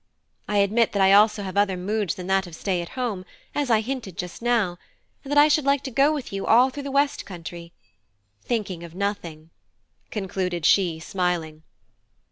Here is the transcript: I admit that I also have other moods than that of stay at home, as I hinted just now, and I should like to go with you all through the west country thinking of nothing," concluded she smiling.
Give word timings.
I 0.47 0.57
admit 0.57 0.93
that 0.93 1.01
I 1.03 1.13
also 1.13 1.43
have 1.43 1.55
other 1.55 1.77
moods 1.77 2.15
than 2.15 2.25
that 2.25 2.47
of 2.47 2.55
stay 2.55 2.81
at 2.81 2.89
home, 2.97 3.23
as 3.53 3.69
I 3.69 3.81
hinted 3.81 4.17
just 4.17 4.41
now, 4.41 4.79
and 5.23 5.37
I 5.37 5.47
should 5.47 5.63
like 5.63 5.83
to 5.83 5.91
go 5.91 6.11
with 6.11 6.33
you 6.33 6.47
all 6.47 6.71
through 6.71 6.81
the 6.89 6.89
west 6.91 7.23
country 7.23 7.71
thinking 8.43 8.83
of 8.83 8.95
nothing," 8.95 9.51
concluded 10.09 10.65
she 10.65 10.99
smiling. 10.99 11.61